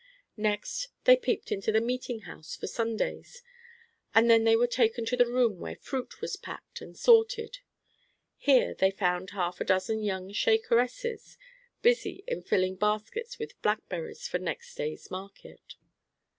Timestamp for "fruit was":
5.75-6.35